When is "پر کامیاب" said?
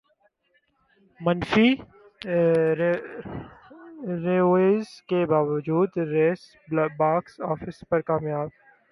7.89-8.49